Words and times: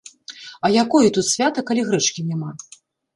А 0.69 0.69
якое 0.83 1.09
тут 1.17 1.27
свята, 1.33 1.65
калі 1.67 1.83
грэчкі 1.91 2.25
няма? 2.31 2.51